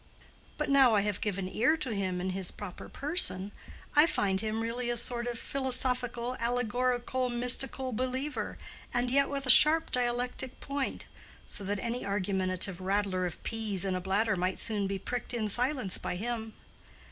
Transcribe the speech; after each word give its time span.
But 0.57 0.67
now 0.67 0.95
I 0.95 1.01
have 1.01 1.21
given 1.21 1.47
ear 1.47 1.77
to 1.77 1.93
him 1.93 2.19
in 2.19 2.31
his 2.31 2.49
proper 2.49 2.89
person, 2.89 3.51
I 3.95 4.07
find 4.07 4.41
him 4.41 4.61
really 4.63 4.89
a 4.89 4.97
sort 4.97 5.27
of 5.27 5.37
philosophical 5.37 6.35
allegorical 6.39 7.29
mystical 7.29 7.91
believer, 7.93 8.57
and 8.91 9.11
yet 9.11 9.29
with 9.29 9.45
a 9.45 9.51
sharp 9.51 9.91
dialectic 9.91 10.59
point, 10.59 11.05
so 11.45 11.63
that 11.65 11.77
any 11.77 12.03
argumentative 12.03 12.81
rattler 12.81 13.27
of 13.27 13.43
peas 13.43 13.85
in 13.85 13.93
a 13.93 14.01
bladder 14.01 14.35
might 14.35 14.57
soon 14.59 14.87
be 14.87 14.97
pricked 14.97 15.35
in 15.35 15.47
silence 15.47 15.99
by 15.99 16.15
him. 16.15 16.53